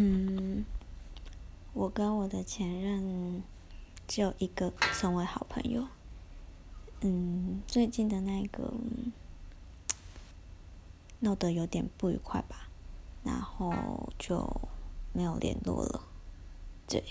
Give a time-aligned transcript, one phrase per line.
[0.00, 0.64] 嗯。
[1.74, 3.42] 我跟我的前任
[4.06, 5.88] 只有一个成为好朋友。
[7.00, 8.72] 嗯最近的那个
[11.20, 12.68] 闹得有点不愉快吧
[13.22, 13.72] 然后
[14.18, 14.48] 就
[15.12, 16.00] 没有联络了
[16.86, 17.02] 对。